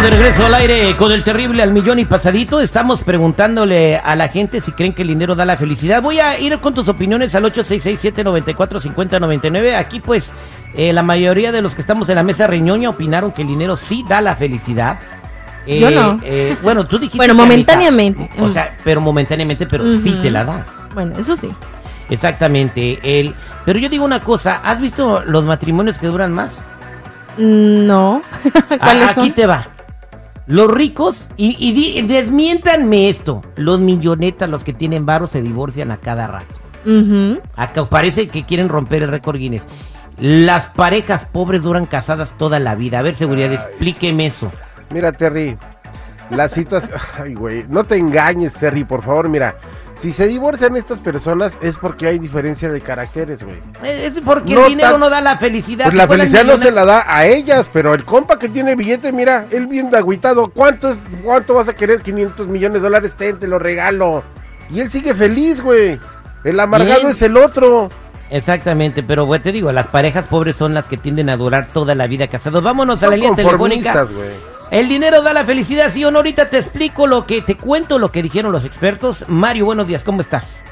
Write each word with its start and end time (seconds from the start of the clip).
de 0.00 0.10
regreso 0.10 0.46
al 0.46 0.54
aire 0.54 0.96
con 0.96 1.12
el 1.12 1.22
terrible 1.22 1.62
al 1.62 1.72
millón 1.72 1.98
y 1.98 2.04
pasadito. 2.04 2.60
Estamos 2.60 3.02
preguntándole 3.02 3.96
a 3.98 4.16
la 4.16 4.28
gente 4.28 4.60
si 4.60 4.72
creen 4.72 4.92
que 4.94 5.02
el 5.02 5.08
dinero 5.08 5.34
da 5.34 5.44
la 5.44 5.56
felicidad. 5.56 6.02
Voy 6.02 6.18
a 6.18 6.38
ir 6.40 6.58
con 6.60 6.74
tus 6.74 6.88
opiniones 6.88 7.34
al 7.34 7.44
866-794-5099. 7.44 9.76
Aquí 9.76 10.00
pues 10.00 10.30
eh, 10.74 10.92
la 10.92 11.02
mayoría 11.02 11.52
de 11.52 11.62
los 11.62 11.74
que 11.74 11.80
estamos 11.82 12.08
en 12.08 12.16
la 12.16 12.22
mesa 12.22 12.46
reñoña 12.46 12.88
opinaron 12.90 13.32
que 13.32 13.42
el 13.42 13.48
dinero 13.48 13.76
sí 13.76 14.04
da 14.08 14.20
la 14.20 14.34
felicidad. 14.34 14.98
Eh, 15.66 15.78
Yo 15.80 15.90
no. 15.90 16.18
eh, 16.24 16.56
bueno, 16.62 16.86
tú 16.86 16.98
dijiste. 16.98 17.18
Bueno, 17.18 17.34
momentáneamente. 17.34 18.22
mitad. 18.22 18.42
O 18.44 18.52
sea, 18.52 18.76
pero 18.82 19.00
momentáneamente, 19.00 19.66
pero 19.66 19.88
sí 19.90 20.18
te 20.22 20.30
la 20.30 20.44
da. 20.44 20.66
Bueno, 20.94 21.16
eso 21.18 21.36
sí. 21.36 21.50
Exactamente. 22.10 22.98
El, 23.20 23.34
pero 23.64 23.78
yo 23.78 23.88
digo 23.88 24.04
una 24.04 24.20
cosa, 24.20 24.60
¿has 24.64 24.80
visto 24.80 25.22
los 25.26 25.44
matrimonios 25.44 25.98
que 25.98 26.06
duran 26.08 26.32
más? 26.32 26.64
Mm, 27.38 27.86
No. 27.86 28.22
¿Cuáles 28.80 29.04
A- 29.04 29.10
aquí 29.10 29.20
son? 29.20 29.32
te 29.32 29.46
va. 29.46 29.68
Los 30.52 30.70
ricos, 30.70 31.30
y, 31.38 31.56
y 31.58 31.72
di- 31.72 32.02
desmiéntanme 32.02 33.08
esto, 33.08 33.40
los 33.56 33.80
millonetas, 33.80 34.50
los 34.50 34.64
que 34.64 34.74
tienen 34.74 35.06
varos, 35.06 35.30
se 35.30 35.40
divorcian 35.40 35.90
a 35.90 35.96
cada 35.96 36.26
rato. 36.26 36.54
Acá 37.56 37.88
parece 37.88 38.28
que 38.28 38.44
quieren 38.44 38.68
romper 38.68 39.02
el 39.02 39.08
récord 39.10 39.38
Guinness. 39.38 39.66
Las 40.18 40.66
parejas 40.66 41.24
pobres 41.24 41.62
duran 41.62 41.86
casadas 41.86 42.34
toda 42.36 42.60
la 42.60 42.74
vida. 42.74 42.98
A 42.98 43.02
ver, 43.02 43.14
seguridad, 43.14 43.48
Ay. 43.50 43.54
explíqueme 43.56 44.26
eso. 44.26 44.52
Mira, 44.90 45.12
Terry, 45.12 45.56
la 46.28 46.50
situación. 46.50 46.98
Ay, 47.18 47.32
güey, 47.34 47.64
no 47.68 47.84
te 47.84 47.96
engañes, 47.96 48.52
Terry, 48.52 48.84
por 48.84 49.02
favor. 49.02 49.30
Mira, 49.30 49.56
si 49.96 50.10
se 50.12 50.26
divorcian 50.26 50.76
estas 50.76 51.00
personas 51.00 51.56
es 51.60 51.78
porque 51.78 52.08
hay 52.08 52.18
diferencia 52.18 52.70
de 52.70 52.80
caracteres, 52.80 53.42
güey. 53.44 53.58
Es 53.84 54.14
porque 54.24 54.54
No 54.54 54.62
el 54.64 54.70
dinero 54.70 54.92
tan- 54.92 55.00
no 55.00 55.10
da 55.10 55.20
la 55.20 55.36
felicidad. 55.36 55.84
Pues 55.86 55.96
la 55.96 56.08
felicidad 56.08 56.44
no 56.44 56.56
se 56.56 56.70
la 56.72 56.84
da 56.84 57.04
a 57.06 57.26
ellas, 57.26 57.68
pero 57.72 57.94
el 57.94 58.04
compa 58.04 58.38
que 58.38 58.48
tiene 58.48 58.74
billete, 58.74 59.12
mira, 59.12 59.46
él 59.50 59.66
bien 59.66 59.94
agüitado. 59.94 60.48
¿Cuánto, 60.48 60.90
es, 60.90 60.98
¿Cuánto 61.22 61.54
vas 61.54 61.68
a 61.68 61.74
querer? 61.74 62.00
500 62.02 62.48
millones 62.48 62.82
de 62.82 62.88
dólares, 62.88 63.14
ten, 63.16 63.38
te 63.38 63.46
lo 63.46 63.58
regalo. 63.58 64.22
Y 64.70 64.80
él 64.80 64.90
sigue 64.90 65.14
feliz, 65.14 65.60
güey. 65.60 66.00
El 66.44 66.58
amargado 66.58 67.08
es 67.08 67.22
el 67.22 67.36
otro. 67.36 67.88
Exactamente, 68.30 69.02
pero 69.02 69.26
güey, 69.26 69.40
te 69.40 69.52
digo, 69.52 69.70
las 69.72 69.88
parejas 69.88 70.24
pobres 70.24 70.56
son 70.56 70.72
las 70.72 70.88
que 70.88 70.96
tienden 70.96 71.28
a 71.28 71.36
durar 71.36 71.68
toda 71.70 71.94
la 71.94 72.06
vida 72.06 72.28
casados. 72.28 72.62
Vámonos 72.62 73.02
a 73.02 73.08
la 73.08 73.16
línea 73.16 73.34
telefónica. 73.34 74.04
güey. 74.04 74.51
El 74.72 74.88
dinero 74.88 75.20
da 75.20 75.34
la 75.34 75.44
felicidad, 75.44 75.90
sí 75.90 76.02
o 76.02 76.10
no. 76.10 76.20
Ahorita 76.20 76.48
te 76.48 76.56
explico 76.56 77.06
lo 77.06 77.26
que, 77.26 77.42
te 77.42 77.56
cuento 77.56 77.98
lo 77.98 78.10
que 78.10 78.22
dijeron 78.22 78.52
los 78.52 78.64
expertos. 78.64 79.26
Mario, 79.28 79.66
buenos 79.66 79.86
días, 79.86 80.02
¿cómo 80.02 80.22
estás? 80.22 80.62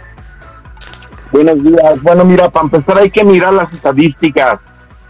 Buenos 1.30 1.62
días. 1.62 2.00
Bueno, 2.00 2.24
mira, 2.24 2.48
para 2.48 2.64
empezar 2.64 2.96
hay 2.96 3.10
que 3.10 3.22
mirar 3.22 3.52
las 3.52 3.70
estadísticas. 3.70 4.58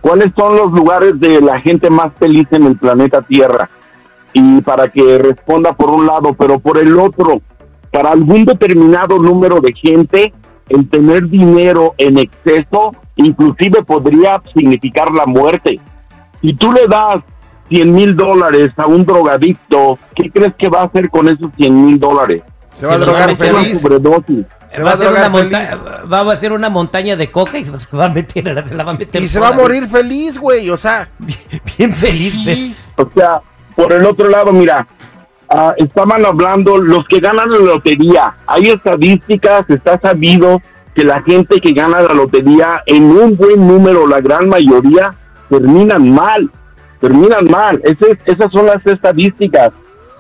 ¿Cuáles 0.00 0.33
son 0.36 0.56
los 0.56 0.72
lugares 0.72 1.20
de 1.20 1.41
la 1.41 1.61
gente 1.61 1.88
más 1.88 2.12
feliz 2.18 2.48
en 2.50 2.66
el 2.66 2.77
planeta 2.77 3.22
Tierra? 3.22 3.70
Y 4.33 4.61
para 4.62 4.88
que 4.88 5.18
responda 5.18 5.72
por 5.72 5.92
un 5.92 6.06
lado, 6.06 6.34
pero 6.36 6.58
por 6.58 6.77
el 6.77 6.98
otro, 6.98 7.41
para 7.92 8.11
algún 8.11 8.45
determinado 8.45 9.20
número 9.20 9.61
de 9.61 9.73
gente, 9.73 10.34
el 10.68 10.90
tener 10.90 11.29
dinero 11.29 11.95
en 11.96 12.18
exceso 12.18 12.96
inclusive 13.14 13.84
podría 13.84 14.42
significar 14.52 15.12
la 15.12 15.27
muerte. 15.27 15.79
Si 16.42 16.55
tú 16.55 16.73
le 16.73 16.89
das 16.89 17.23
100 17.70 17.92
mil 17.92 18.14
dólares 18.17 18.70
a 18.77 18.86
un 18.86 19.07
drogadicto, 19.07 19.98
¿qué 20.14 20.31
crees 20.31 20.53
que 20.58 20.69
va 20.69 20.83
a 20.83 20.85
hacer 20.85 21.08
con 21.08 21.27
esos 21.29 21.51
100 21.57 21.86
mil 21.86 21.98
dólares? 21.98 22.42
Se 22.79 22.86
va 22.86 22.95
a 22.95 22.98
drogar 22.98 23.36
feliz. 23.36 23.81
sobredosis. 23.81 24.45
Se 24.70 24.83
va, 24.83 24.85
va 24.85 24.91
a 24.91 24.95
hacer 24.95 25.08
una 25.13 25.29
monta- 25.29 25.58
feliz. 25.67 26.13
va 26.13 26.19
a 26.19 26.33
hacer 26.33 26.53
una 26.53 26.69
montaña 26.69 27.17
de 27.17 27.30
coca 27.30 27.59
y 27.59 27.64
se 27.64 27.97
va 27.97 28.05
a 28.05 28.09
meter, 28.09 28.45
se 28.69 28.75
la 28.75 28.85
va 28.85 28.91
a 28.92 28.95
meter 28.95 29.23
Y 29.23 29.29
se 29.29 29.41
va 29.41 29.48
a 29.48 29.53
morir 29.53 29.86
feliz, 29.89 30.39
güey. 30.39 30.69
O 30.70 30.77
sea, 30.77 31.09
bien 31.79 31.92
feliz. 31.92 32.33
sí. 32.33 32.75
O 32.97 33.09
sea, 33.14 33.41
por 33.75 33.92
el 33.92 34.05
otro 34.05 34.29
lado, 34.29 34.53
mira, 34.53 34.86
ah, 35.48 35.73
estaban 35.77 36.25
hablando 36.25 36.77
los 36.79 37.07
que 37.09 37.19
ganan 37.20 37.51
la 37.51 37.59
lotería. 37.59 38.35
Hay 38.47 38.69
estadísticas, 38.69 39.69
está 39.70 39.98
sabido 40.01 40.61
que 40.95 41.05
la 41.05 41.23
gente 41.23 41.61
que 41.61 41.73
gana 41.73 42.01
la 42.01 42.14
lotería, 42.14 42.83
en 42.86 43.05
un 43.05 43.36
buen 43.36 43.67
número, 43.67 44.07
la 44.07 44.20
gran 44.20 44.48
mayoría, 44.48 45.14
terminan 45.48 46.11
mal. 46.13 46.51
Terminan 47.00 47.46
mal. 47.46 47.80
Ese 47.84 48.12
es- 48.12 48.18
esas 48.27 48.50
son 48.52 48.66
las 48.66 48.84
estadísticas. 48.86 49.72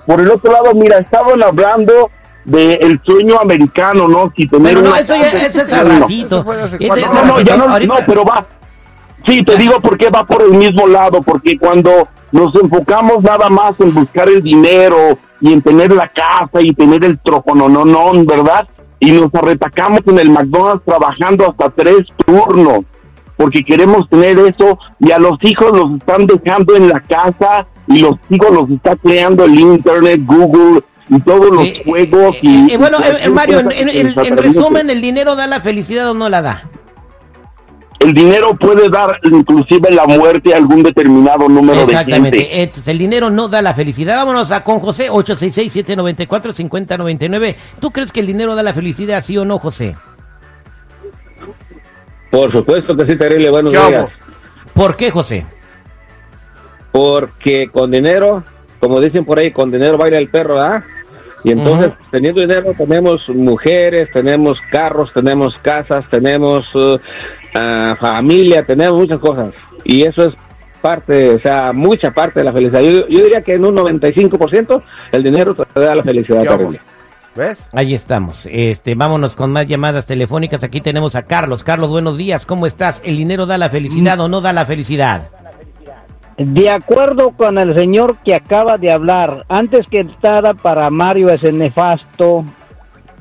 Por 0.06 0.20
el 0.20 0.30
otro 0.30 0.52
lado, 0.52 0.74
mira, 0.74 0.98
estaban 0.98 1.42
hablando 1.42 2.10
del 2.44 3.00
sueño 3.04 3.38
americano, 3.40 4.08
¿no? 4.08 4.32
Si 4.34 4.48
tener 4.48 4.74
Pero 4.74 4.82
no, 4.82 4.90
una 4.90 5.00
eso 5.00 5.14
ya 5.14 5.26
ese 5.28 5.60
es 5.62 5.72
al 5.72 6.00
ratito. 6.00 6.42
No, 6.44 7.24
no, 7.24 7.40
ya 7.40 7.56
no, 7.56 7.64
Ahorita- 7.64 7.94
no, 7.94 8.00
pero 8.06 8.24
va. 8.24 8.46
Sí, 9.26 9.42
te 9.44 9.56
digo 9.56 9.78
por 9.80 9.98
qué 9.98 10.08
va 10.08 10.24
por 10.24 10.40
el 10.42 10.52
mismo 10.52 10.86
lado, 10.86 11.20
porque 11.22 11.58
cuando 11.58 12.08
nos 12.32 12.54
enfocamos 12.54 13.22
nada 13.22 13.48
más 13.50 13.78
en 13.80 13.92
buscar 13.92 14.28
el 14.30 14.42
dinero 14.42 15.18
y 15.42 15.52
en 15.52 15.60
tener 15.60 15.92
la 15.92 16.08
casa 16.08 16.60
y 16.62 16.72
tener 16.72 17.04
el 17.04 17.18
troconononón, 17.18 18.24
¿verdad? 18.24 18.66
Y 18.98 19.12
nos 19.12 19.34
arretacamos 19.34 20.00
en 20.06 20.18
el 20.18 20.30
McDonald's 20.30 20.84
trabajando 20.84 21.50
hasta 21.50 21.70
tres 21.70 22.06
turnos, 22.24 22.80
porque 23.40 23.64
queremos 23.64 24.06
tener 24.10 24.38
eso 24.38 24.78
y 24.98 25.10
a 25.12 25.18
los 25.18 25.38
hijos 25.40 25.72
los 25.72 25.92
están 25.98 26.26
dejando 26.26 26.76
en 26.76 26.90
la 26.90 27.00
casa 27.00 27.66
y 27.88 28.00
los 28.00 28.16
hijos 28.28 28.50
los 28.50 28.68
está 28.70 28.94
creando 28.96 29.46
el 29.46 29.58
Internet, 29.58 30.20
Google 30.26 30.82
y 31.08 31.18
todos 31.20 31.50
los 31.50 31.64
Eh, 31.66 31.82
juegos. 31.86 32.36
eh, 32.36 32.40
y, 32.42 32.72
eh, 32.72 32.76
bueno, 32.76 32.98
y 32.98 33.02
eh, 33.02 33.06
cualquier 33.08 33.30
Mario, 33.32 33.60
en, 33.70 34.36
resumen, 34.36 34.90
¿el 34.90 35.00
dinero 35.00 35.36
da 35.36 35.46
la 35.46 35.62
felicidad 35.62 36.10
o 36.10 36.14
no 36.14 36.28
la 36.28 36.42
da? 36.42 36.64
el 38.00 38.12
dinero 38.14 38.56
puede 38.58 38.88
dar 38.88 39.20
inclusive 39.24 39.90
la 39.90 40.04
muerte 40.06 40.54
a 40.54 40.56
algún 40.56 40.82
determinado 40.82 41.46
número 41.50 41.80
de 41.80 41.86
gente. 41.86 41.92
Exactamente. 41.92 42.62
Entonces, 42.62 42.88
el 42.88 42.96
dinero 42.98 43.28
no 43.28 43.48
da 43.48 43.60
la 43.60 43.74
felicidad. 43.74 44.16
Vámonos 44.16 44.50
a 44.50 44.64
con 44.64 44.80
José, 44.80 45.10
866-794-5099. 45.10 47.56
¿Tú 47.78 47.90
crees 47.90 48.10
que 48.10 48.20
el 48.20 48.26
dinero 48.26 48.54
da 48.54 48.62
la 48.62 48.72
felicidad, 48.72 49.22
sí 49.22 49.36
o 49.36 49.44
no, 49.44 49.58
José? 49.58 49.96
Por 52.30 52.52
supuesto 52.52 52.96
que 52.96 53.06
sí, 53.06 53.16
terrible, 53.16 53.50
buenos 53.50 53.72
¿Qué 53.72 53.78
días. 53.78 53.92
hago? 53.92 54.10
¿Por 54.72 54.96
qué, 54.96 55.10
José? 55.10 55.44
Porque 56.92 57.68
con 57.72 57.90
dinero, 57.90 58.44
como 58.78 59.00
dicen 59.00 59.24
por 59.24 59.38
ahí, 59.38 59.50
con 59.50 59.70
dinero 59.70 59.98
baila 59.98 60.18
el 60.18 60.28
perro, 60.28 60.60
¿ah? 60.60 60.82
Y 61.42 61.52
entonces, 61.52 61.92
teniendo 62.10 62.42
dinero, 62.42 62.74
tenemos 62.76 63.26
mujeres, 63.30 64.10
tenemos 64.12 64.58
carros, 64.70 65.10
tenemos 65.12 65.54
casas, 65.62 66.04
tenemos 66.10 66.66
uh, 66.74 66.98
ah, 67.54 67.96
familia, 67.98 68.62
tenemos 68.64 69.00
muchas 69.00 69.18
cosas. 69.20 69.54
Y 69.84 70.02
eso 70.02 70.28
es 70.28 70.34
parte, 70.82 71.30
o 71.30 71.40
sea, 71.40 71.72
mucha 71.72 72.10
parte 72.10 72.40
de 72.40 72.44
la 72.44 72.52
felicidad. 72.52 72.80
Yo, 72.82 73.08
yo 73.08 73.24
diría 73.24 73.40
que 73.42 73.54
en 73.54 73.64
un 73.64 73.74
95% 73.74 74.82
el 75.12 75.22
dinero 75.22 75.54
te 75.54 75.80
da 75.80 75.94
la 75.94 76.02
felicidad 76.02 76.42
terrible. 76.42 76.80
¿Ves? 77.34 77.68
Ahí 77.72 77.94
estamos. 77.94 78.48
Este, 78.50 78.94
vámonos 78.94 79.36
con 79.36 79.52
más 79.52 79.66
llamadas 79.66 80.06
telefónicas. 80.06 80.64
Aquí 80.64 80.80
tenemos 80.80 81.14
a 81.14 81.22
Carlos. 81.22 81.62
Carlos, 81.62 81.90
buenos 81.90 82.18
días. 82.18 82.44
¿Cómo 82.44 82.66
estás? 82.66 83.00
¿El 83.04 83.16
dinero 83.16 83.46
da 83.46 83.56
la 83.56 83.70
felicidad 83.70 84.18
o 84.20 84.28
no 84.28 84.40
da 84.40 84.52
la 84.52 84.66
felicidad? 84.66 85.28
De 86.36 86.72
acuerdo 86.72 87.32
con 87.36 87.58
el 87.58 87.78
señor 87.78 88.16
que 88.24 88.34
acaba 88.34 88.78
de 88.78 88.90
hablar, 88.90 89.44
antes 89.48 89.86
que 89.90 90.00
estará 90.00 90.54
para 90.54 90.88
Mario 90.88 91.28
ese 91.28 91.52
nefasto, 91.52 92.44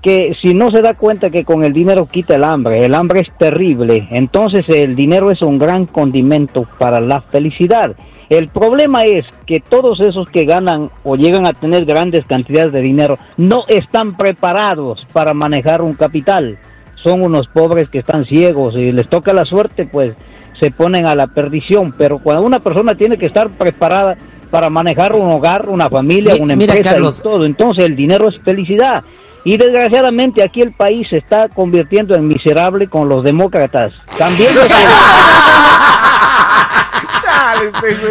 que 0.02 0.32
si 0.42 0.54
no 0.54 0.72
se 0.72 0.82
da 0.82 0.94
cuenta 0.94 1.30
que 1.30 1.44
con 1.44 1.66
el 1.66 1.74
dinero 1.74 2.08
quita 2.08 2.36
el 2.36 2.46
hambre, 2.46 2.86
el 2.86 2.96
hambre 2.96 3.20
es 3.20 3.38
terrible, 3.38 4.08
entonces 4.12 4.64
el 4.70 4.96
dinero 4.96 5.32
es 5.32 5.42
un 5.42 5.60
gran 5.60 5.86
condimento 5.86 6.66
para 6.80 7.02
la 7.02 7.22
felicidad. 7.24 7.94
El 8.30 8.48
problema 8.50 9.04
es 9.06 9.26
que 9.48 9.60
todos 9.60 10.00
esos 10.02 10.30
que 10.30 10.46
ganan 10.46 10.92
o 11.04 11.16
llegan 11.16 11.48
a 11.48 11.54
tener 11.54 11.86
grandes 11.86 12.26
cantidades 12.26 12.72
de 12.72 12.82
dinero 12.82 13.18
no 13.38 13.64
están 13.68 14.16
preparados 14.16 15.06
para 15.14 15.34
manejar 15.34 15.82
un 15.82 15.94
capital. 15.94 16.58
Son 17.04 17.22
unos 17.24 17.48
pobres 17.48 17.90
que 17.90 18.00
están 18.00 18.26
ciegos 18.26 18.76
y 18.76 18.92
les 18.92 19.08
toca 19.10 19.34
la 19.34 19.46
suerte, 19.46 19.86
pues 19.86 20.14
se 20.60 20.70
ponen 20.70 21.08
a 21.08 21.16
la 21.16 21.28
perdición. 21.28 21.94
Pero 21.98 22.20
cuando 22.20 22.44
una 22.44 22.60
persona 22.60 22.94
tiene 22.94 23.18
que 23.18 23.26
estar 23.26 23.50
preparada 23.50 24.16
para 24.52 24.70
manejar 24.70 25.14
un 25.16 25.30
hogar, 25.32 25.68
una 25.70 25.90
familia, 25.90 26.34
Mi- 26.36 26.42
una 26.42 26.56
mira, 26.56 26.74
empresa 26.76 26.96
Carlos. 26.96 27.20
y 27.20 27.24
todo, 27.24 27.46
entonces 27.46 27.86
el 27.86 27.96
dinero 27.96 28.28
es 28.30 28.38
felicidad. 28.42 29.04
Y 29.46 29.56
desgraciadamente 29.58 30.44
aquí 30.44 30.62
el 30.62 30.74
país 30.74 31.08
se 31.10 31.18
está 31.18 31.48
convirtiendo 31.50 32.14
en 32.14 32.28
miserable 32.28 32.88
con 32.88 33.08
los 33.10 33.24
demócratas. 33.24 33.94
También 34.18 34.50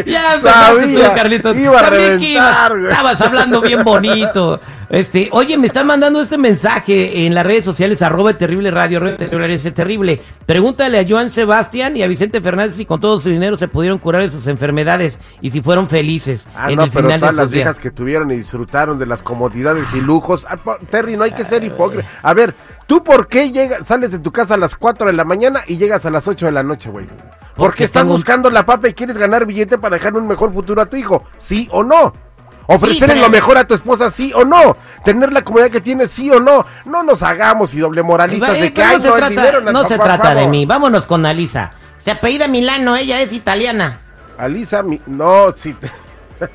Ya 0.07 0.35
empezaste 0.35 0.75
tú, 0.75 0.81
Sabía. 0.95 1.15
Carlitos. 1.15 1.57
Iba 1.57 1.79
a 1.79 1.83
También 1.83 2.19
que 2.19 2.27
reventar, 2.27 2.79
güey. 2.79 2.91
estabas 2.91 3.21
hablando 3.21 3.61
bien 3.61 3.85
bonito. 3.85 4.61
Este, 4.91 5.29
oye, 5.33 5.59
me 5.59 5.67
están 5.67 5.87
mandando 5.87 6.23
este 6.23 6.39
mensaje 6.39 7.27
en 7.27 7.35
las 7.35 7.45
redes 7.45 7.63
sociales, 7.63 8.01
arroba 8.01 8.33
terrible 8.39 8.71
radio, 8.71 8.97
arroba 8.99 9.17
terrible, 9.19 9.53
ese 9.53 9.71
terrible. 9.71 10.23
Pregúntale 10.47 10.99
a 10.99 11.05
Joan 11.07 11.31
Sebastián 11.31 11.95
y 11.95 12.03
a 12.03 12.07
Vicente 12.07 12.41
Fernández 12.41 12.77
si 12.77 12.87
con 12.87 12.99
todo 12.99 13.21
su 13.21 13.29
dinero 13.29 13.59
se 13.59 13.69
pudieron 13.69 13.99
curar 13.99 14.23
de 14.23 14.31
sus 14.31 14.47
enfermedades 14.47 15.19
y 15.43 15.51
si 15.51 15.61
fueron 15.61 15.91
felices 15.91 16.49
Ah, 16.55 16.71
en 16.71 16.77
no, 16.77 16.85
el 16.85 16.91
pero 16.91 17.05
final 17.07 17.21
de 17.21 17.27
las 17.27 17.37
días. 17.37 17.51
viejas 17.51 17.79
que 17.79 17.91
tuvieron 17.91 18.31
y 18.31 18.37
disfrutaron 18.37 18.97
de 18.99 19.05
las 19.05 19.21
comodidades 19.23 19.93
y 19.93 20.01
lujos. 20.01 20.47
Ah, 20.49 20.57
Terry, 20.89 21.19
no 21.19 21.25
hay 21.25 21.33
que 21.33 21.45
ser 21.45 21.63
hipócrita. 21.65 22.09
A 22.23 22.33
ver, 22.33 22.55
¿tú 22.87 23.05
por 23.05 23.29
qué 23.29 23.53
llegas, 23.53 23.87
sales 23.87 24.11
de 24.11 24.19
tu 24.21 24.33
casa 24.33 24.55
a 24.55 24.59
las 24.59 24.75
4 24.75 25.09
de 25.09 25.13
la 25.13 25.25
mañana 25.25 25.65
y 25.67 25.77
llegas 25.77 26.07
a 26.07 26.11
las 26.11 26.27
8 26.27 26.47
de 26.47 26.53
la 26.53 26.63
noche, 26.63 26.89
güey? 26.89 27.05
Porque, 27.05 27.25
Porque 27.57 27.85
estás 27.85 28.05
tengo 28.05 28.15
buscando 28.15 28.49
la 28.49 28.65
papa 28.65 28.89
y 28.89 28.95
quieres 28.95 29.19
ganar 29.19 29.45
billete 29.45 29.77
para 29.77 29.97
dejar 29.97 30.15
un 30.15 30.27
mejor 30.27 30.51
futuro 30.53 30.81
a 30.81 30.87
tu 30.87 30.97
hijo. 30.97 31.25
¿Sí 31.37 31.69
o 31.73 31.85
no? 31.85 32.15
Ofrecerle 32.71 33.15
pero- 33.15 33.27
lo 33.27 33.31
mejor 33.31 33.57
a 33.57 33.65
tu 33.65 33.75
esposa, 33.75 34.11
sí 34.11 34.31
o 34.35 34.45
no. 34.45 34.77
Tener 35.05 35.33
la 35.33 35.43
comodidad 35.43 35.71
que 35.71 35.81
tienes, 35.81 36.11
sí 36.11 36.31
o 36.31 36.39
no. 36.39 36.67
No 36.85 37.03
nos 37.03 37.23
hagamos 37.23 37.73
y 37.73 37.79
doble 37.79 38.03
moralistas 38.03 38.57
Eh, 38.59 38.61
de 38.61 38.73
que 38.75 38.83
pero 38.83 38.89
ay, 38.91 38.97
no 38.97 39.01
se 39.03 39.09
no, 39.09 39.15
trata, 39.15 39.29
dinero, 39.31 39.61
no 39.63 39.89
se 39.89 39.99
trata 39.99 40.35
de 40.35 40.47
mí. 40.49 40.67
Vámonos 40.67 41.07
con 41.07 41.25
Alisa. 41.25 41.73
Se 41.99 42.11
apellida 42.11 42.47
Milano, 42.47 42.95
ella 42.97 43.21
es 43.23 43.33
italiana. 43.33 44.01
Alisa, 44.37 44.83
mi- 44.83 45.01
no, 45.07 45.53
sí. 45.53 45.73
te- 45.75 45.91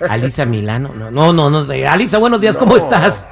Alisa 0.10 0.46
Milano. 0.46 0.92
No, 0.96 1.10
no, 1.10 1.34
no, 1.34 1.50
no 1.50 1.66
sé. 1.66 1.88
Alisa, 1.88 2.20
buenos 2.20 2.40
días, 2.40 2.56
¿cómo 2.58 2.78
estás? 2.78 3.28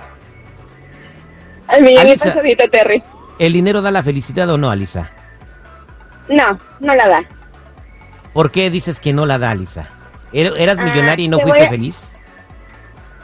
Y 1.79 1.97
Alisa. 1.97 2.33
Terry. 2.71 3.03
¿El 3.39 3.53
dinero 3.53 3.81
da 3.81 3.91
la 3.91 4.03
felicidad 4.03 4.49
o 4.49 4.57
no, 4.57 4.69
Alisa? 4.71 5.09
No, 6.29 6.57
no 6.79 6.95
la 6.95 7.07
da. 7.07 7.19
¿Por 8.33 8.51
qué 8.51 8.69
dices 8.69 8.99
que 8.99 9.13
no 9.13 9.25
la 9.25 9.37
da, 9.37 9.51
Alisa? 9.51 9.87
¿Er- 10.33 10.55
¿Eras 10.57 10.77
Ah, 10.79 10.83
millonaria 10.83 11.25
y 11.25 11.27
no 11.27 11.37
te 11.37 11.43
fuiste 11.43 11.65
a- 11.65 11.69
feliz? 11.69 11.99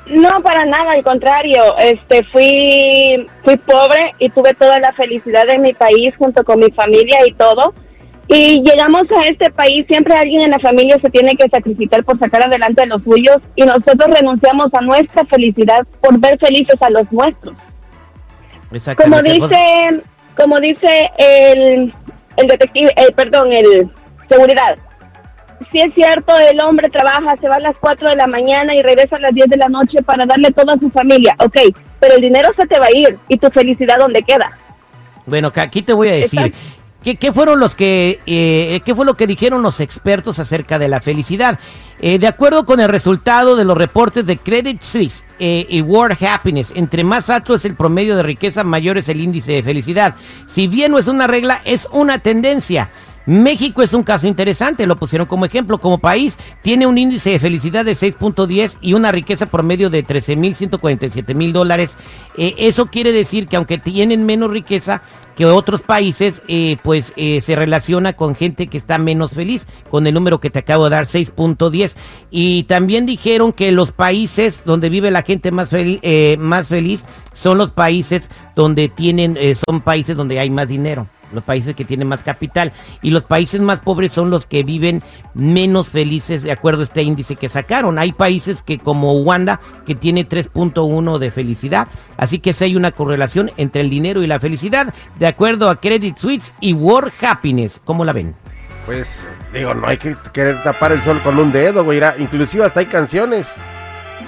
No, 0.10 0.42
para 0.42 0.66
nada, 0.66 0.94
al 0.94 1.04
contrario. 1.04 1.78
Este, 1.80 2.24
fui, 2.26 3.28
fui 3.44 3.58
pobre 3.58 4.14
y 4.20 4.30
tuve 4.30 4.54
toda 4.54 4.80
la 4.80 4.94
felicidad 4.94 5.46
de 5.46 5.58
mi 5.58 5.74
país 5.74 6.14
junto 6.18 6.44
con 6.44 6.60
mi 6.60 6.72
familia 6.72 7.18
y 7.26 7.34
todo. 7.34 7.74
Y 8.30 8.62
llegamos 8.62 9.08
a 9.12 9.26
este 9.30 9.50
país, 9.52 9.86
siempre 9.88 10.14
alguien 10.14 10.44
en 10.44 10.52
la 10.52 10.60
familia 10.60 10.98
se 11.02 11.10
tiene 11.10 11.36
que 11.36 11.48
sacrificar 11.48 12.04
por 12.04 12.20
sacar 12.20 12.46
adelante 12.46 12.82
a 12.82 12.86
los 12.86 13.02
suyos 13.04 13.38
y 13.56 13.64
nosotros 13.64 14.10
renunciamos 14.14 14.74
a 14.74 14.82
nuestra 14.82 15.24
felicidad 15.26 15.88
por 16.02 16.20
ver 16.20 16.38
felices 16.38 16.76
a 16.82 16.90
los 16.90 17.10
nuestros. 17.12 17.56
Como 18.98 19.22
dice, 19.22 20.02
como 20.36 20.60
dice 20.60 21.10
el, 21.18 21.94
el 22.36 22.48
detective, 22.48 22.92
el, 22.98 23.14
perdón, 23.14 23.54
el 23.54 23.90
seguridad. 24.30 24.78
Si 25.72 25.80
es 25.80 25.94
cierto, 25.94 26.34
el 26.38 26.62
hombre 26.62 26.90
trabaja, 26.90 27.36
se 27.42 27.50
va 27.50 27.56
a 27.56 27.60
las 27.60 27.76
4 27.80 28.10
de 28.10 28.16
la 28.16 28.28
mañana 28.28 28.74
y 28.74 28.82
regresa 28.82 29.18
a 29.18 29.20
las 29.20 29.34
10 29.34 29.48
de 29.50 29.58
la 29.58 29.68
noche 29.68 30.02
para 30.06 30.26
darle 30.26 30.52
todo 30.52 30.72
a 30.72 30.80
su 30.80 30.90
familia, 30.90 31.36
ok, 31.40 31.58
pero 32.00 32.16
el 32.16 32.22
dinero 32.22 32.50
se 32.58 32.66
te 32.68 32.80
va 32.80 32.86
a 32.86 32.98
ir 32.98 33.18
y 33.28 33.38
tu 33.38 33.50
felicidad 33.50 33.98
dónde 34.00 34.22
queda. 34.22 34.58
Bueno, 35.26 35.52
que 35.52 35.60
aquí 35.60 35.82
te 35.82 35.94
voy 35.94 36.08
a 36.08 36.14
decir. 36.14 36.54
¿Qué, 37.04 37.16
qué 37.16 37.32
fueron 37.32 37.60
los 37.60 37.76
que, 37.76 38.20
eh, 38.26 38.82
qué 38.84 38.96
fue 38.96 39.06
lo 39.06 39.16
que 39.16 39.28
dijeron 39.28 39.62
los 39.62 39.80
expertos 39.80 40.40
acerca 40.40 40.80
de 40.80 40.88
la 40.88 41.00
felicidad? 41.00 41.60
Eh, 42.00 42.20
de 42.20 42.28
acuerdo 42.28 42.66
con 42.66 42.80
el 42.80 42.90
resultado 42.90 43.56
de 43.56 43.66
los 43.66 43.78
reportes 43.78 44.26
de 44.26 44.38
Credit 44.38 44.82
Suisse 44.82 45.24
eh, 45.40 45.66
y 45.70 45.82
World 45.82 46.18
Happiness, 46.24 46.72
entre 46.76 47.04
más 47.04 47.30
alto 47.30 47.56
es 47.56 47.66
el 47.66 47.76
promedio 47.76 48.16
de 48.16 48.24
riqueza, 48.24 48.64
mayor 48.64 48.98
es 48.98 49.10
el 49.10 49.22
índice 49.22 49.54
de 49.54 49.64
felicidad. 49.64 50.16
Si 50.48 50.68
bien 50.68 50.92
no 50.92 50.98
es 50.98 51.08
una 51.08 51.28
regla, 51.28 51.62
es 51.66 51.88
una 51.92 52.20
tendencia. 52.20 52.90
México 53.28 53.82
es 53.84 53.94
un 53.94 54.04
caso 54.04 54.26
interesante, 54.26 54.88
lo 54.88 54.96
pusieron 54.96 55.28
como 55.28 55.46
ejemplo. 55.46 55.78
Como 55.80 55.98
país, 55.98 56.38
tiene 56.64 56.88
un 56.88 56.98
índice 56.98 57.32
de 57.32 57.40
felicidad 57.40 57.84
de 57.84 57.92
6.10 57.92 58.78
y 58.82 58.94
una 58.94 59.12
riqueza 59.12 59.48
promedio 59.48 59.90
de 59.90 60.06
13.147 60.06 61.36
mil 61.36 61.52
dólares. 61.52 61.98
Eh, 62.38 62.56
eso 62.58 62.86
quiere 62.86 63.12
decir 63.12 63.48
que 63.48 63.58
aunque 63.58 63.78
tienen 63.78 64.26
menos 64.26 64.50
riqueza 64.50 65.02
que 65.36 65.46
otros 65.46 65.82
países, 65.82 66.42
eh, 66.48 66.78
pues 66.84 67.12
eh, 67.18 67.42
se 67.42 67.56
relaciona 67.56 68.14
con 68.14 68.34
gente 68.34 68.68
que 68.68 68.78
está 68.78 68.98
menos 68.98 69.34
feliz, 69.34 69.68
con 69.90 70.08
el 70.08 70.14
número 70.14 70.40
que 70.40 70.50
te 70.50 70.60
acabo 70.60 70.86
de 70.86 70.96
dar, 70.96 71.06
6.10. 71.06 71.96
Y 72.32 72.64
también 72.64 73.06
dijeron 73.06 73.52
que 73.52 73.72
los 73.74 73.92
países 73.92 74.62
donde 74.66 74.88
vive 74.90 75.12
la 75.12 75.24
gente 75.24 75.52
más, 75.52 75.70
fel- 75.70 76.00
eh, 76.02 76.38
más 76.40 76.70
feliz 76.70 77.04
son 77.34 77.58
los 77.58 77.72
países 77.72 78.30
donde 78.56 78.88
tienen, 78.88 79.38
son 79.68 79.82
países 79.82 80.16
donde 80.16 80.40
hay 80.40 80.50
más 80.50 80.68
dinero 80.70 81.08
los 81.34 81.44
países 81.44 81.76
que 81.76 81.86
tienen 81.86 82.08
más 82.08 82.24
capital 82.24 82.74
y 83.02 83.12
los 83.12 83.24
países 83.24 83.62
más 83.62 83.80
pobres 83.80 84.12
son 84.12 84.30
los 84.30 84.46
que 84.46 84.64
viven 84.64 85.04
menos 85.34 85.90
felices 85.90 86.44
de 86.44 86.52
acuerdo 86.52 86.82
a 86.82 86.86
este 86.86 87.04
índice 87.04 87.36
que 87.36 87.50
sacaron. 87.50 88.00
Hay 88.00 88.14
países 88.14 88.62
que 88.62 88.80
como 88.80 89.14
Uganda 89.14 89.60
que 89.86 89.96
tiene 89.96 90.28
3.1 90.28 91.18
de 91.18 91.32
felicidad, 91.32 91.88
así 92.18 92.40
que 92.40 92.54
sí 92.54 92.66
hay 92.66 92.76
una 92.76 92.92
correlación 92.92 93.52
entre 93.58 93.82
el 93.82 93.90
dinero 93.90 94.24
y 94.24 94.28
la 94.28 94.40
felicidad 94.40 94.94
de 95.20 95.28
acuerdo 95.28 95.70
a 95.70 95.80
Credit 95.80 96.18
Suisse 96.18 96.54
y 96.60 96.74
World 96.74 97.14
Happiness. 97.22 97.82
¿Cómo 97.84 98.06
la 98.06 98.14
ven? 98.14 98.36
Pues, 98.86 99.26
digo, 99.52 99.74
no 99.74 99.88
hay 99.88 99.98
que 99.98 100.16
querer 100.32 100.64
tapar 100.64 100.94
el 100.94 101.02
sol 101.02 101.20
con 101.22 101.38
un 101.38 101.52
dedo, 101.52 101.84
güey. 101.84 102.02
Inclusive 102.20 102.66
hasta 102.66 102.80
hay 102.80 102.86
canciones. 102.86 103.48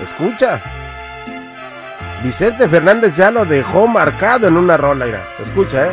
Escucha. 0.04 0.62
Vicente 2.24 2.68
Fernández 2.68 3.16
ya 3.16 3.32
lo 3.32 3.46
dejó 3.46 3.88
marcado 3.88 4.48
en 4.48 4.58
una 4.58 4.76
rola, 4.76 5.06
mira. 5.06 5.24
Escucha, 5.40 5.88
¿eh? 5.88 5.92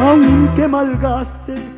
Aunque 0.00 0.66
malgastes 0.68 1.71